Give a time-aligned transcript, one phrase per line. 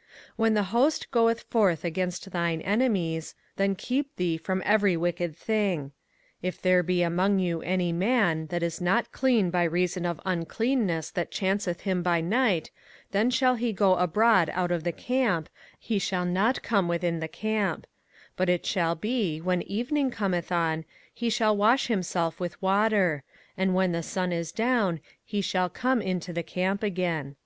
[0.00, 5.36] 05:023:009 When the host goeth forth against thine enemies, then keep thee from every wicked
[5.36, 5.88] thing.
[5.90, 5.90] 05:023:010
[6.40, 11.10] If there be among you any man, that is not clean by reason of uncleanness
[11.10, 12.70] that chanceth him by night,
[13.10, 17.28] then shall he go abroad out of the camp, he shall not come within the
[17.28, 17.86] camp: 05:023:011
[18.38, 23.22] But it shall be, when evening cometh on, he shall wash himself with water:
[23.54, 27.36] and when the sun is down, he shall come into the camp again.